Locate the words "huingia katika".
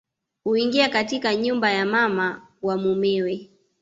0.43-1.35